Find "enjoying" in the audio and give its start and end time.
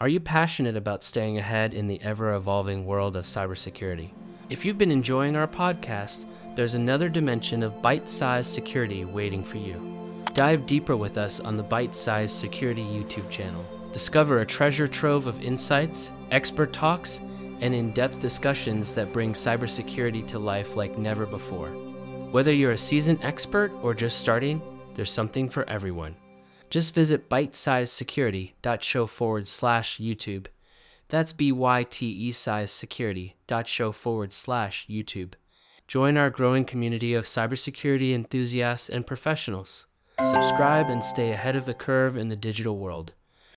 4.92-5.34